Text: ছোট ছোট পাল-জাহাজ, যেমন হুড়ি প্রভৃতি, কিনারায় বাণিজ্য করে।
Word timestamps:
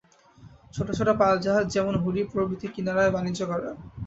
ছোট 0.73 0.87
ছোট 0.91 1.09
পাল-জাহাজ, 1.19 1.65
যেমন 1.67 1.93
হুড়ি 1.97 2.21
প্রভৃতি, 2.31 2.67
কিনারায় 2.75 3.11
বাণিজ্য 3.11 3.41
করে। 3.47 3.67